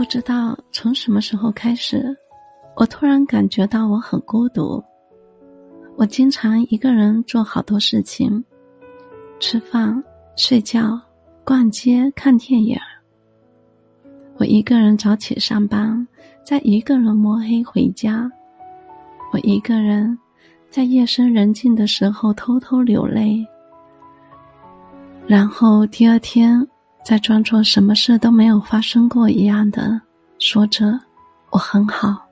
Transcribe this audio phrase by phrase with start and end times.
[0.00, 2.16] 不知道从什么时候开始，
[2.74, 4.82] 我突然感觉到我很孤独。
[5.94, 8.42] 我经常一个人做好多事情，
[9.40, 10.02] 吃饭、
[10.36, 10.98] 睡觉、
[11.44, 12.78] 逛街、看电影。
[14.38, 16.08] 我一个人早起上班，
[16.42, 18.26] 再一个人摸黑回家。
[19.34, 20.18] 我一个人
[20.70, 23.46] 在夜深人静的时候偷偷流泪，
[25.26, 26.66] 然后第二天。
[27.02, 30.00] 在装作什么事都没有发生过一样的
[30.38, 30.98] 说着，
[31.50, 32.29] 我很好。